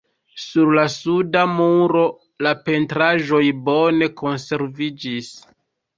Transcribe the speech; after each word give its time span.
Sur 0.43 0.71
la 0.77 0.85
suda 0.93 1.43
muro 1.57 2.01
la 2.47 2.55
pentraĵoj 2.71 3.45
bone 3.69 4.09
konserviĝis. 4.23 5.31